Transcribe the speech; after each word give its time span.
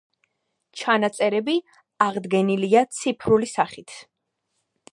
ჩანაწერები 0.83 1.55
აღდგენილია 2.07 2.83
ციფრული 3.01 3.51
სახით. 3.53 3.95